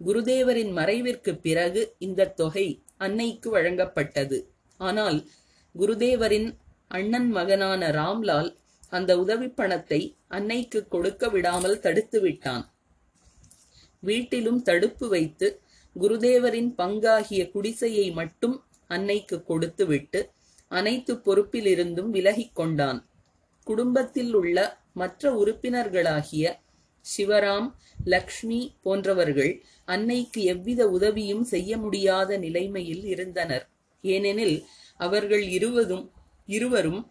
குருதேவரின் 0.00 0.72
மறைவிற்கு 0.78 1.32
பிறகு 1.38 1.82
இந்த 1.98 2.30
தொகை 2.40 2.66
அன்னைக்கு 2.96 3.48
வழங்கப்பட்டது. 3.56 4.38
ஆனால் 4.80 5.18
குருதேவரின் 5.74 6.48
அண்ணன் 6.90 7.30
மகனான 7.30 7.88
ராம்லால் 7.90 8.50
அந்த 8.92 9.12
உதவி 9.18 9.48
பணத்தை 9.50 10.00
அன்னைக்கு 10.28 10.80
கொடுக்க 10.88 11.28
விடாமல் 11.28 11.80
தடுத்து 11.80 12.18
விட்டான் 12.20 12.64
வீட்டிலும் 14.02 14.60
தடுப்பு 14.62 15.06
வைத்து 15.08 15.46
குருதேவரின் 15.96 16.70
பங்காகிய 16.78 17.42
குடிசையை 17.50 18.06
மட்டும் 18.10 18.56
அன்னைக்கு 18.90 19.36
கொடுத்துவிட்டு 19.42 20.20
அனைத்து 20.70 21.12
பொறுப்பிலிருந்தும் 21.14 22.10
விலகிக் 22.10 22.54
கொண்டான். 22.54 23.00
குடும்பத்தில் 23.66 24.32
உள்ள 24.34 24.56
மற்ற 24.92 25.32
உறுப்பினர்களாகிய 25.32 26.44
சிவராம் 27.06 27.68
லக்ஷ்மி 28.04 28.60
போன்றவர்கள் 28.82 29.52
அன்னைக்கு 29.84 30.40
எவ்வித 30.44 30.82
உதவியும் 30.88 31.44
செய்ய 31.44 31.78
முடியாத 31.78 32.38
நிலைமையில் 32.38 33.04
இருந்தனர். 33.04 33.64
ஏனெனில் 34.04 34.56
அவர்கள் 35.00 35.44
இருவதும் 35.48 36.04
இருவரும் 36.48 37.02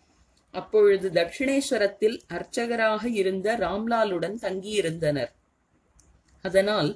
அப்பொழுது 0.54 1.08
தட்சிணேஸ்வரத்தில் 1.10 2.18
அர்ச்சகராக 2.28 3.10
இருந்த 3.22 3.48
ராம்லாலுடன் 3.58 4.38
தங்கியிருந்தனர். 4.42 5.32
அதனால் 6.46 6.90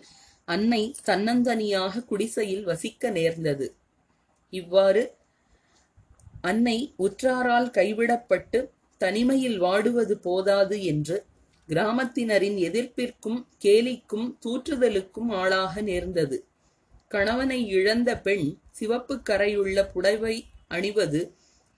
அன்னை 0.49 0.81
தன்னந்தனியாக 1.05 2.03
குடிசையில் 2.05 2.63
வசிக்க 2.63 3.09
நேர்ந்தது. 3.09 3.67
இவ்வாறு 4.53 5.03
அன்னை 6.41 6.77
உற்றாரால் 6.97 7.69
கைவிடப்பட்டு 7.69 8.59
தனிமையில் 9.01 9.57
வாடுவது 9.61 10.15
போதாது 10.21 10.77
என்று 10.83 11.17
கிராமத்தினரின் 11.69 12.57
எதிர்ப்பிற்கும் 12.67 13.39
கேலிக்கும் 13.65 14.27
தூற்றுதலுக்கும் 14.43 15.29
ஆளாக 15.31 15.81
நேர்ந்தது. 15.81 16.37
கணவனை 17.07 17.59
இழந்த 17.69 18.09
பெண் 18.17 18.47
சிவப்பு 18.71 19.15
கரையுள்ள 19.29 19.77
புடவை 19.93 20.35
அணிவது 20.67 21.21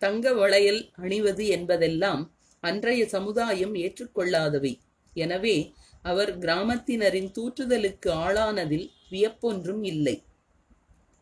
தங்க 0.02 0.34
வளையல் 0.34 0.82
அணிவது 0.96 1.44
என்பதெல்லாம் 1.48 2.24
அன்றைய 2.64 3.02
சமுதாயம் 3.08 3.76
ஏற்றுக்கொள்ளாதவை. 3.76 4.74
எனவே 5.14 5.74
அவர் 6.02 6.38
கிராமத்தினரின் 6.38 7.32
தூற்றுதலுக்கு 7.32 8.10
ஆளானதில் 8.26 8.88
வியப்பொன்றும் 9.10 9.84
இல்லை. 9.84 10.24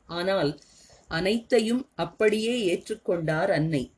ஆனால் 0.09 0.59
அனைத்தையும் 1.09 1.89
அப்படியே 1.95 2.55
ஏற்றுக்கொண்டார் 2.71 3.51
அன்னை. 3.51 3.91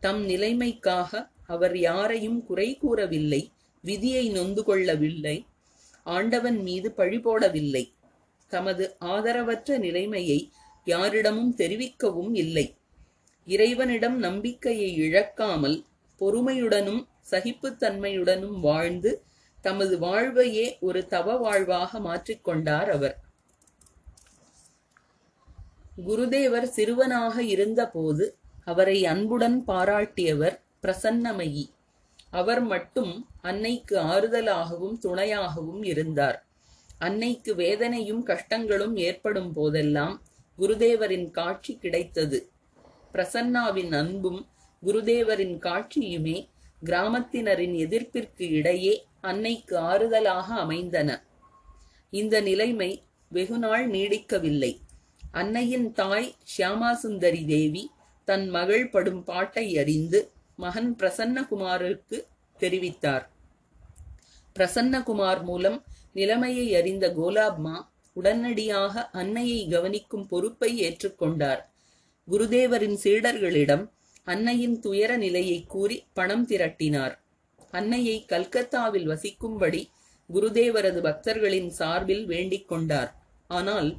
தம் 0.00 0.22
நிலைமைக்காக 0.24 1.30
அவர் 1.46 1.78
யாரையும் 1.78 2.44
குறை 2.44 2.68
கூறவில்லை 2.76 3.42
விதியை 3.82 4.28
நொந்து 4.28 4.62
கொள்ளவில்லை 4.64 5.36
ஆண்டவன் 6.06 6.58
மீது 6.62 6.88
பழி 6.92 7.18
போடவில்லை. 7.18 7.84
தமது 8.48 8.84
ஆதரவற்ற 8.98 9.78
நிலைமையை 9.78 10.38
யாரிடமும் 10.86 11.52
தெரிவிக்கவும் 11.56 12.32
இல்லை. 12.34 12.76
இறைவனிடம் 13.46 14.16
நம்பிக்கையை 14.18 14.90
இழக்காமல் 14.96 15.84
பொறுமையுடனும் 16.20 17.02
சகிப்புத்தன்மையுடனும் 17.30 18.60
வாழ்ந்து 18.60 19.22
தமது 19.60 19.98
வாழ்வையே 19.98 20.76
ஒரு 20.80 21.06
தவ 21.06 21.36
வாழ்வாக 21.36 21.98
மாற்றிக்கொண்டார் 21.98 22.88
அவர். 22.88 23.16
குருதேவர் 26.06 26.62
சிறுவனாக 26.62 27.42
இருந்தபோது 27.42 28.36
அவரை 28.64 29.06
அன்புடன் 29.06 29.64
பாராட்டியவர் 29.66 30.56
பிரசன்னமயி. 30.82 31.64
அவர் 32.30 32.60
மட்டும் 32.60 33.28
அன்னைக்கு 33.42 34.00
ஆறுதலாகவும் 34.00 34.98
துணையாகவும் 35.02 35.84
இருந்தார். 35.84 36.46
அன்னைக்கு 36.98 37.54
வேதனையும் 37.54 38.26
கஷ்டங்களும் 38.26 38.96
ஏற்படும் 38.96 39.52
போதெல்லாம் 39.52 40.22
குருதேவரின் 40.58 41.30
காட்சி 41.30 41.76
கிடைத்தது. 41.76 42.50
பிரசன்னாவின் 43.12 43.92
அன்பும் 43.96 44.48
குருதேவரின் 44.82 45.56
காட்சியுமே 45.58 46.48
கிராமத்தினரின் 46.82 47.74
எதிர்ப்பிற்கு 47.84 48.50
இடையே 48.50 49.06
அன்னைக்கு 49.20 49.78
ஆறுதலாக 49.78 50.46
அமைந்தன. 50.54 51.24
இந்த 52.10 52.40
நிலைமை 52.40 53.02
வெகுநாள் 53.32 53.84
நீடிக்கவில்லை. 53.86 54.72
அன்னையின் 55.30 55.92
தாய் 55.92 56.34
ஷியாமாசுந்தரி 56.58 57.46
தேவி 57.46 57.90
தன் 58.24 58.48
மகள் 58.48 58.88
படும் 58.88 59.24
பாட்டை 59.24 59.78
அறிந்து 59.78 60.30
மகன் 60.56 60.96
பிரசன்னகுமாருக்கு 60.98 62.18
தெரிவித்தார். 62.60 63.24
பிரசன்னகுமார் 64.56 65.42
மூலம் 65.42 65.84
நிலைமையை 66.12 66.74
அறிந்த 66.74 67.08
கோலாப்மா 67.08 67.76
உடனடியாக 68.12 69.08
அன்னையை 69.10 69.68
கவனிக்கும் 69.70 70.26
பொறுப்பை 70.26 70.70
ஏற்றுக்கொண்டார். 70.88 71.62
குருதேவரின் 72.28 72.98
சீடர்களிடம் 73.04 73.84
அன்னையின் 74.26 74.76
துயர 74.80 75.12
நிலையை 75.16 75.58
கூறி 75.66 75.96
பணம் 76.12 76.46
திரட்டினார். 76.48 77.14
அன்னையை 77.72 78.16
கல்கத்தாவில் 78.24 79.08
வசிக்கும்படி 79.08 79.82
குருதேவரது 80.30 81.00
பக்தர்களின் 81.00 81.70
சார்பில் 81.70 82.24
வேண்டிக் 82.26 82.68
கொண்டார். 82.68 83.10
ஆனால் 83.50 83.90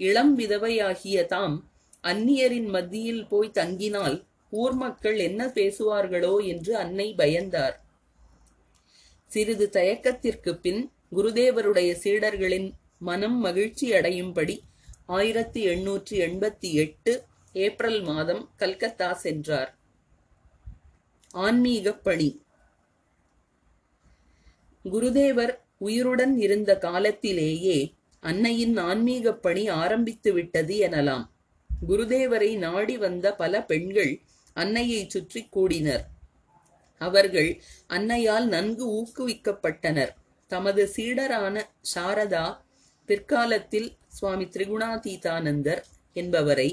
இளம் 0.00 0.32
விதவையாகிய 0.38 1.26
தாம் 1.26 1.56
அந்நியரின் 2.04 2.68
மத்தியில் 2.70 3.24
போய் 3.28 3.54
தங்கினால் 3.54 4.16
ஊர் 4.52 4.74
மக்கள் 4.74 5.18
என்ன 5.18 5.42
பேசுவார்களோ 5.54 6.34
என்று 6.46 6.72
அன்னை 6.76 7.08
பயந்தார். 7.18 7.76
சிறிது 9.30 9.66
தயக்கத்திற்கு 9.70 10.52
பின் 10.56 10.82
குருதேவருடைய 11.16 11.90
சீடர்களின் 12.02 12.68
மனம் 12.98 13.38
மகிழ்ச்சி 13.38 13.86
அடையும்படி 13.92 14.54
ஆயிரத்தி 15.06 15.60
எண்ணூற்றி 15.68 16.14
எண்பத்தி 16.26 16.68
எட்டு 16.82 17.12
ஏப்ரல் 17.56 18.00
மாதம் 18.02 18.42
கல்கத்தா 18.56 19.12
சென்றார். 19.12 19.70
ஆன்மீக 21.30 21.92
பணி. 21.92 22.28
குருதேவர் 24.84 25.52
உயிருடன் 25.78 26.34
இருந்த 26.38 26.78
காலத்திலேயே 26.78 27.78
அன்னையின் 28.22 28.76
ஆன்மீக 28.76 29.32
பணி 29.34 29.68
ஆரம்பித்து 29.68 30.32
விட்டது 30.32 30.74
எனலாம். 30.80 31.24
குருதேவரை 31.88 32.58
நாடி 32.58 32.98
வந்த 32.98 33.34
பல 33.34 33.62
பெண்கள் 33.62 34.12
அன்னையை 34.54 35.08
சுற்றி 35.08 35.42
கூடினர். 35.50 36.04
அவர்கள் 37.00 37.50
அன்னையால் 37.88 38.46
நன்கு 38.46 38.84
ஊக்குவிக்கப்பட்டனர். 39.00 40.12
தமது 40.46 40.82
சீடரான 40.96 41.62
சாரதா 41.94 42.46
பிற்காலத்தில் 43.08 43.88
சுவாமி 44.08 44.44
திரிகுணாதீதானந்தர் 44.44 45.82
என்பவரை 46.12 46.68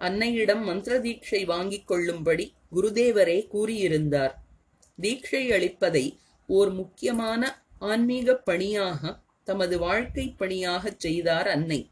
அன்னையிடம் 0.00 0.62
மந்திர 0.62 0.98
தீட்சை 0.98 1.44
வாங்கிக் 1.44 1.86
கொள்ளும்படி 1.86 2.54
குருதேவரே 2.74 3.38
கூறியிருந்தார். 3.54 4.32
தீட்சை 5.00 5.50
அளிப்பதை 5.50 6.16
ஓர் 6.46 6.72
முக்கியமான 6.72 7.62
ஆன்மீக 7.78 8.34
பணியாக 8.34 9.20
தமது 9.44 9.78
வாழ்க்கை 9.78 10.34
பணியாகச் 10.38 11.00
செய்தார் 11.00 11.48
அன்னை. 11.48 11.90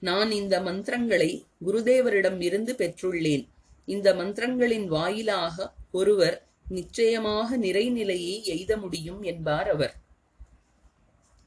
நான் 0.00 0.30
இந்த 0.30 0.60
மந்திரங்களை 0.60 1.46
குருதேவரிடம் 1.66 2.42
இருந்து 2.42 2.72
பெற்றுள்ளேன். 2.72 3.48
இந்த 3.86 4.14
மந்திரங்களின் 4.14 4.86
வாயிலாக 4.86 5.74
ஒருவர் 5.92 6.46
நிச்சயமாக 6.68 7.58
நிறைநிலையை 7.58 8.42
எய்த 8.42 8.76
முடியும் 8.76 9.22
என்பார் 9.22 9.70
அவர். 9.70 9.94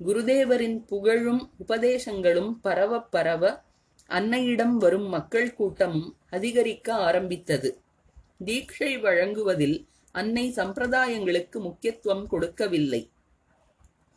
குருதேவரின் 0.06 0.86
புகழும் 0.86 1.52
உபதேசங்களும் 1.58 2.60
பரவ 2.62 3.02
பரவ 3.02 3.64
அன்னையிடம் 4.18 4.76
வரும் 4.78 5.08
மக்கள் 5.08 5.50
கூட்டமும் 5.54 6.10
அதிகரிக்க 6.30 6.94
ஆரம்பித்தது. 6.94 7.70
தீட்சை 8.46 8.92
வழங்குவதில் 9.02 9.78
அன்னை 10.12 10.54
சம்பிரதாயங்களுக்கு 10.56 11.58
முக்கியத்துவம் 11.60 12.26
கொடுக்கவில்லை. 12.28 13.02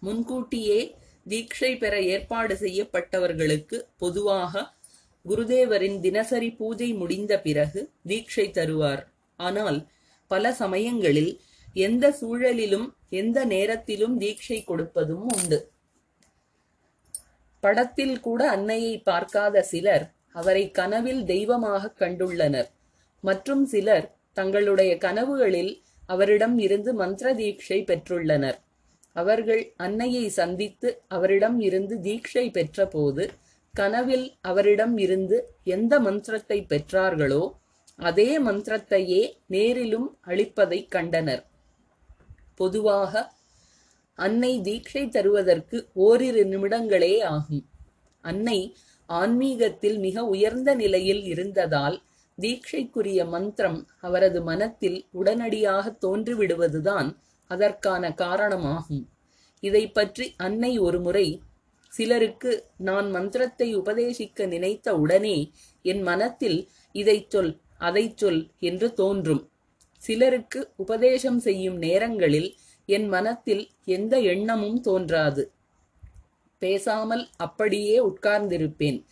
முன்கூட்டியே 0.02 0.80
தீட்சை 1.28 1.70
பெற 1.78 1.94
ஏற்பாடு 2.02 2.54
செய்யப்பட்டவர்களுக்கு 2.54 3.76
பொதுவாக 3.96 4.64
குருதேவரின் 5.24 6.00
தினசரி 6.00 6.50
பூஜை 6.50 6.92
முடிந்த 6.92 7.32
பிறகு 7.40 7.80
தீட்சை 8.08 8.46
தருவார். 8.50 9.02
ஆனால் 9.36 9.78
பல 10.30 10.52
சமயங்களில் 10.52 11.32
எந்த 11.86 12.04
சூழலிலும் 12.20 12.86
எந்த 13.10 13.38
நேரத்திலும் 13.44 14.14
தீட்சை 14.20 14.58
கொடுப்பதும் 14.64 15.24
உண்டு. 15.34 15.58
படத்தில் 17.66 18.16
கூட 18.26 18.40
அன்னையை 18.56 18.94
பார்க்காத 19.08 19.62
சிலர் 19.72 20.04
அவரை 20.40 20.64
கனவில் 20.78 21.22
தெய்வமாக 21.32 21.92
கண்டுள்ளனர். 22.02 22.68
மற்றும் 23.24 23.64
சிலர் 23.72 24.06
தங்களுடைய 24.38 24.92
கனவுகளில் 25.04 25.72
அவரிடம் 26.14 26.56
இருந்து 26.64 26.90
மந்திர 26.94 27.28
தீட்சை 27.40 27.78
பெற்றுள்ளனர். 27.90 28.58
அவர்கள் 29.16 29.62
அன்னையை 29.84 30.24
சந்தித்து 30.38 30.88
அவரிடம் 31.16 31.58
இருந்து 31.68 31.94
தீட்சை 32.06 32.44
பெற்றபோது 32.56 33.24
கனவில் 33.74 34.26
அவரிடம் 34.50 34.96
இருந்து 35.04 35.36
எந்த 35.74 35.94
மந்திரத்தை 36.06 36.58
பெற்றார்களோ 36.72 37.42
அதே 37.98 38.28
மந்திரத்தையே 38.46 39.22
நேரிலும் 39.54 40.08
அளிப்பதைக் 40.26 40.90
கண்டனர். 40.94 41.42
பொதுவாக 42.60 43.12
அன்னை 44.18 44.60
தீட்சை 44.60 45.08
தருவதற்கு 45.08 45.76
ஓரிரு 45.92 46.42
நிமிடங்களே 46.44 47.14
ஆகும் 47.24 47.64
அன்னை 48.24 48.58
ஆன்மீகத்தில் 49.08 49.98
மிக 49.98 50.24
உயர்ந்த 50.24 50.70
நிலையில் 50.74 51.24
இருந்ததால் 51.24 51.96
தீட்சைக்குரிய 52.38 53.20
மந்திரம் 53.28 53.88
அவரது 54.00 54.40
மனத்தில் 54.42 54.98
உடனடியாக 55.10 55.96
தோன்றிவிடுவதுதான் 56.00 57.08
அதற்கான 57.50 58.10
காரணமாகும். 58.14 59.04
இதை 59.62 59.84
பற்றி 59.88 60.34
அன்னை 60.36 60.78
ஒருமுறை 60.78 61.26
சிலருக்கு 61.92 62.52
நான் 62.78 63.10
மந்திரத்தை 63.10 63.68
உபதேசிக்க 63.76 64.46
நினைத்த 64.46 64.96
உடனே 64.96 65.36
என் 65.84 66.02
மனத்தில் 66.02 66.58
இதைச் 66.94 67.30
சொல் 67.30 67.52
அதைச் 67.78 68.16
சொல் 68.16 68.40
என்று 68.58 68.88
தோன்றும். 68.94 69.42
சிலருக்கு 70.02 70.60
உபதேசம் 70.76 71.38
செய்யும் 71.38 71.76
நேரங்களில் 71.76 72.50
என் 72.86 73.08
மனத்தில் 73.08 73.68
எந்த 73.84 74.20
எண்ணமும் 74.20 74.80
தோன்றாது. 74.80 75.52
பேசாமல் 76.58 77.28
அப்படியே 77.36 78.06
உட்கார்ந்திருப்பேன். 78.06 79.04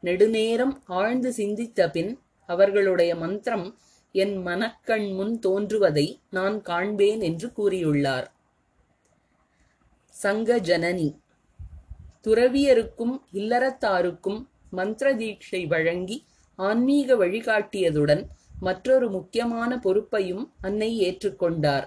நெடுநேரம் 0.00 0.82
ஆழ்ந்து 0.86 1.32
சிந்தித்த 1.32 1.90
பின் 1.90 2.20
அவர்களுடைய 2.48 3.16
மந்திரம் 3.16 3.78
என் 4.12 4.36
மனக்கண் 4.36 5.12
முன் 5.12 5.38
தோன்றுவதை 5.38 6.20
நான் 6.30 6.62
காண்பேன் 6.62 7.20
என்று 7.20 7.48
கூறியுள்ளார். 7.56 8.26
சங்க 10.08 10.58
ஜனனி 10.60 11.20
துறவியருக்கும் 12.24 13.14
இல்லறத்தாருக்கும் 13.32 14.40
மந்திர 14.70 15.14
தீட்சை 15.14 15.66
வழங்கி 15.66 16.24
ஆன்மீக 16.58 17.14
வழிகாட்டியதுடன் 17.14 18.22
மற்றொரு 18.60 19.10
முக்கியமான 19.10 19.78
பொறுப்பையும் 19.78 20.52
அன்னை 20.60 20.90
ஏற்றுக்கொண்டார். 21.00 21.86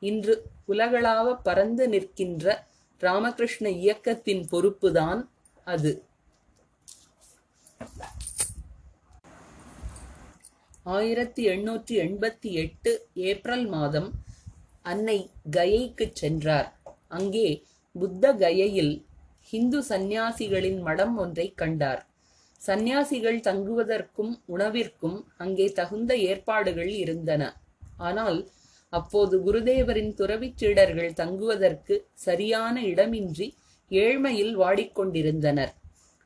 இன்று 0.00 0.34
உலகளாவ 0.68 1.34
பறந்து 1.34 1.88
நிற்கின்ற 1.88 2.64
ராமகிருஷ்ண 3.02 3.68
இயக்கத்தின் 3.68 4.42
பொறுப்புதான் 4.50 5.20
அது. 5.66 5.92
ஆயிரத்தி 10.96 11.42
எண்ணூற்றி 11.46 11.94
எண்பத்தி 12.04 12.50
எட்டு 12.62 12.92
ஏப்ரல் 13.14 13.66
மாதம் 13.66 14.08
அன்னை 14.82 15.18
கயைக்கு 15.50 16.06
சென்றார். 16.12 16.68
அங்கே 17.08 17.48
புத்த 17.94 18.32
கயையில் 18.34 18.94
ஹிந்து 19.50 19.80
சந்நியாசிகளின் 19.88 20.80
மடம் 20.80 21.16
ஒன்றை 21.16 21.54
கண்டார். 21.54 22.02
சந்நியாசிகள் 22.60 23.38
தங்குவதற்கும் 23.40 24.32
உணவிற்கும் 24.46 25.18
அங்கே 25.36 25.66
தகுந்த 25.72 26.12
ஏற்பாடுகள் 26.16 26.92
இருந்தன. 26.94 27.42
ஆனால் 27.96 28.38
அப்போது 28.92 29.34
குருதேவரின் 29.46 30.12
துறவிச் 30.14 30.58
சீடர்கள் 30.60 31.18
தங்குவதற்கு 31.20 31.94
சரியான 32.26 32.74
இடமின்றி 32.82 33.46
ஏழ்மையில் 33.90 34.54
வாடிக்கொண்டிருந்தனர். 34.56 35.72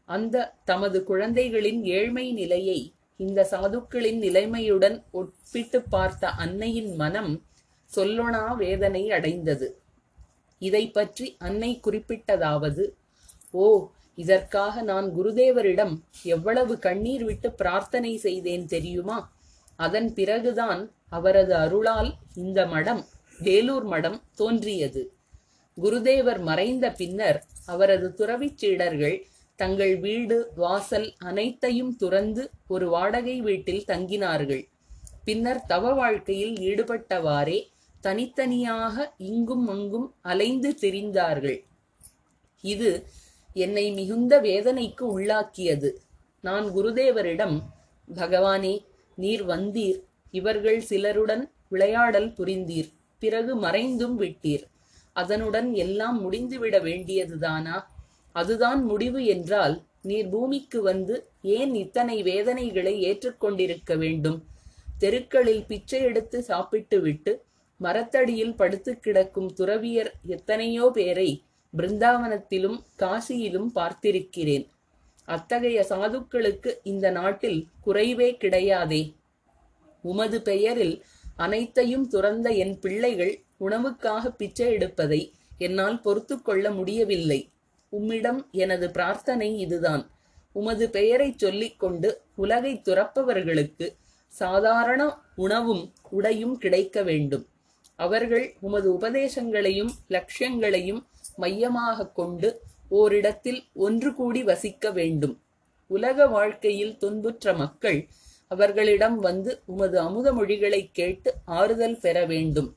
அந்த 0.08 0.44
தமது 0.64 0.98
குழந்தைகளின் 1.04 1.80
ஏழ்மை 1.98 2.26
நிலையை 2.32 2.78
இந்த 3.20 3.40
சாதுக்களின் 3.50 4.18
நிலைமையுடன் 4.18 4.96
ஒப்பிட்டு 5.10 5.78
பார்த்த 5.88 6.30
அன்னையின் 6.44 6.92
மனம் 6.94 7.32
சொல்லொணா 7.90 8.44
வேதனை 8.56 9.02
அடைந்தது. 9.10 9.68
இதை 10.62 10.84
பற்றி 10.88 11.26
அன்னை 11.38 11.70
குறிப்பிட்டதாவது 11.86 12.84
ஓ 13.54 13.66
இதற்காக 14.18 14.82
நான் 14.82 15.08
குருதேவரிடம் 15.16 15.94
எவ்வளவு 16.34 16.74
கண்ணீர் 16.78 17.24
விட்டு 17.24 17.48
பிரார்த்தனை 17.52 18.12
செய்தேன் 18.16 18.66
தெரியுமா? 18.66 19.18
அதன் 19.76 20.08
பிறகுதான் 20.12 20.82
அவரது 21.08 21.54
அருளால் 21.54 22.10
இந்த 22.34 22.66
மடம் 22.66 23.02
வேலூர் 23.38 23.84
மடம் 23.84 24.22
தோன்றியது. 24.34 25.02
குருதேவர் 25.82 26.40
மறைந்த 26.40 26.90
பின்னர் 26.90 27.38
அவரது 27.66 28.14
துறவிச் 28.14 28.58
சீடர்கள் 28.58 29.16
தங்கள் 29.56 29.98
வீடு 29.98 30.52
வாசல் 30.56 31.14
அனைத்தையும் 31.18 31.96
துறந்து 31.96 32.50
ஒரு 32.68 32.88
வாடகை 32.88 33.40
வீட்டில் 33.40 33.84
தங்கினார்கள். 33.86 34.64
பின்னர் 35.24 35.62
தவ 35.66 35.92
வாழ்க்கையில் 35.92 36.54
ஈடுபட்டவாறே 36.68 37.58
தனித்தனியாக 38.00 39.12
இங்கும் 39.16 39.68
அங்கும் 39.68 40.08
அலைந்து 40.22 40.70
திரிந்தார்கள். 40.80 41.60
இது 42.64 42.90
என்னை 43.52 43.90
மிகுந்த 43.90 44.40
வேதனைக்கு 44.40 45.04
உள்ளாக்கியது. 45.18 45.90
நான் 46.40 46.66
குருதேவரிடம் 46.74 47.56
பகவானே 48.14 48.74
நீர் 49.16 49.44
வந்தீர். 49.46 49.98
இவர்கள் 50.30 50.80
சிலருடன் 50.80 51.44
விளையாடல் 51.68 52.30
புரிந்தீர். 52.38 52.90
பிறகு 53.22 53.56
மறைந்தும் 53.56 54.16
விட்டீர். 54.20 54.64
அதனுடன் 55.16 55.68
எல்லாம் 55.74 56.18
முடிந்துவிட 56.24 56.76
வேண்டியதுதானா? 56.88 57.76
அதுதான் 58.32 58.80
முடிவு 58.84 59.20
என்றால் 59.24 59.76
நீர் 60.02 60.28
பூமிக்கு 60.28 60.82
வந்து 60.82 61.14
ஏன் 61.42 61.74
இத்தனை 61.74 62.22
வேதனைகளை 62.22 62.94
ஏற்றுக்கொண்டிருக்க 63.02 63.92
வேண்டும்? 63.96 64.38
தெருக்களில் 64.98 65.64
பிச்சை 65.66 66.00
எடுத்து 66.02 66.42
சாப்பிட்டு 66.42 67.00
விட்டு 67.00 67.32
மரத்தடியில் 67.80 68.54
படுத்து 68.54 68.92
கிடக்கும் 68.98 69.50
துறவியர் 69.56 70.10
எத்தனையோ 70.26 70.90
பேரை 70.94 71.30
பிருந்தாவனத்திலும் 71.74 72.78
காசியிலும் 72.98 73.70
பார்த்திருக்கிறேன். 73.74 74.66
அத்தகைய 75.26 75.86
சாதுக்களுக்கு 75.88 76.70
இந்த 76.82 77.10
நாட்டில் 77.10 77.68
குறைவே 77.86 78.28
கிடையாதே. 78.40 79.02
உமது 80.02 80.42
பெயரில் 80.42 81.04
அனைத்தையும் 81.36 82.08
துறந்த 82.08 82.50
என் 82.50 82.78
பிள்ளைகள் 82.78 83.34
உணவுக்காக 83.60 84.28
பிச்சை 84.28 84.66
எடுப்பதை 84.72 85.20
என்னால் 85.58 86.00
பொறுத்து 86.00 86.42
கொள்ள 86.42 86.70
முடியவில்லை. 86.70 87.40
உம்மிடம் 87.88 88.40
எனது 88.50 88.90
பிரார்த்தனை 88.90 89.58
இதுதான். 89.58 90.10
உமது 90.52 90.90
பெயரைச் 90.90 91.38
சொல்லிக்கொண்டு 91.38 92.22
உலகை 92.36 92.82
துறப்பவர்களுக்கு 92.84 93.86
சாதாரண 94.28 95.02
உணவும் 95.36 95.92
உடையும் 96.10 96.56
கிடைக்க 96.58 97.02
வேண்டும். 97.02 97.44
அவர்கள் 97.98 98.56
உமது 98.60 98.88
உபதேசங்களையும் 98.92 99.92
லட்சியங்களையும் 100.08 101.02
மையமாக 101.36 102.08
கொண்டு 102.08 102.62
ஓரிடத்தில் 102.88 103.64
ஒன்று 103.72 104.14
கூடி 104.14 104.42
வசிக்க 104.42 104.90
வேண்டும். 104.90 105.40
உலக 105.86 106.26
வாழ்க்கையில் 106.26 106.98
துன்புற்ற 106.98 107.52
மக்கள் 107.52 108.08
அவர்களிடம் 108.48 109.18
வந்து 109.18 109.62
உமது 109.64 109.98
அமுத 109.98 110.32
மொழிகளைக் 110.32 110.90
கேட்டு 110.92 111.34
ஆறுதல் 111.44 111.98
பெற 111.98 112.24
வேண்டும். 112.24 112.76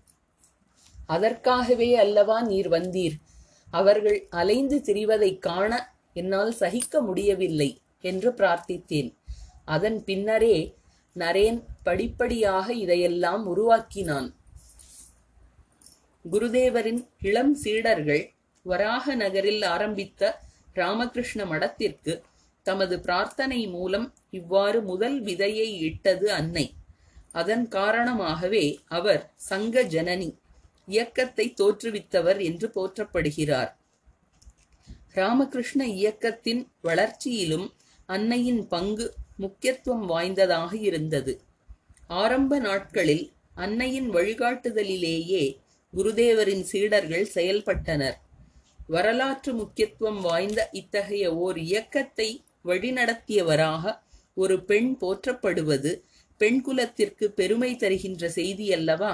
அதற்காகவே 1.05 1.95
அல்லவா 1.95 2.41
நீர் 2.41 2.69
வந்தீர்? 2.69 3.13
அவர்கள் 3.71 4.27
அலைந்து 4.29 4.81
திரிவதை 4.81 5.39
காண 5.39 5.93
என்னால் 6.13 6.51
சகிக்க 6.51 7.01
முடியவில்லை 7.01 7.79
என்று 8.01 8.31
பிரார்த்தித்தேன். 8.31 9.13
அதன் 9.65 10.03
பின்னரே 10.03 10.75
நரேன் 11.15 11.63
படிப்படியாக 11.83 12.73
இதையெல்லாம் 12.73 13.47
உருவாக்கினான். 13.47 14.33
குருதேவரின் 16.31 17.07
இளம் 17.21 17.55
சீடர்கள் 17.55 18.31
வராக 18.71 19.15
நகரில் 19.15 19.63
ஆரம்பித்த 19.73 20.31
ராமகிருஷ்ண 20.73 21.41
மடத்திற்கு 21.45 22.13
தமது 22.65 22.95
பிரார்த்தனை 22.99 23.59
மூலம் 23.67 24.07
இவ்வாறு 24.39 24.79
முதல் 24.81 25.17
விதையை 25.23 25.69
இட்டது 25.87 26.27
அன்னை. 26.31 26.65
அதன் 27.31 27.65
காரணமாகவே 27.67 28.65
அவர் 28.97 29.23
சங்க 29.49 29.83
ஜனனி 29.95 30.29
இயக்கத்தை 30.85 31.45
தோற்றுவித்தவர் 31.61 32.39
என்று 32.49 32.67
போற்றப்படுகிறார். 32.75 33.71
ராமகிருஷ்ண 35.13 35.81
இயக்கத்தின் 35.99 36.61
வளர்ச்சியிலும் 36.87 37.67
அன்னையின் 38.09 38.63
பங்கு 38.67 39.07
முக்கியத்துவம் 39.37 40.05
வாய்ந்ததாக 40.05 40.71
இருந்தது. 40.89 41.33
ஆரம்ப 42.21 42.53
நாட்களில் 42.59 43.25
அன்னையின் 43.55 44.09
வழிகாட்டுதலிலேயே 44.13 45.43
குருதேவரின் 45.93 46.65
சீடர்கள் 46.71 47.27
செயல்பட்டனர். 47.35 48.17
வரலாற்று 48.89 49.53
முக்கியத்துவம் 49.53 50.21
வாய்ந்த 50.21 50.69
இத்தகைய 50.71 51.35
ஓர் 51.35 51.57
இயக்கத்தை 51.57 52.29
வழிநடத்தியவராக 52.65 53.83
ஒரு 54.33 54.63
பெண் 54.63 54.97
போற்றப்படுவது 55.01 55.91
பெண் 56.37 56.61
குலத்திற்கு 56.61 57.31
பெருமை 57.31 57.75
தருகின்ற 57.75 58.27
செய்தி 58.29 58.73
அல்லவா? 58.73 59.11